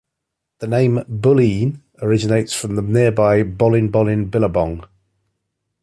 The 0.61 0.67
name 0.67 1.03
"Bulleen" 1.07 1.81
originates 2.01 2.55
from 2.55 2.75
the 2.75 2.81
nearby 2.81 3.43
Bolin 3.43 3.91
Bolin 3.91 4.31
Billabong. 4.31 4.87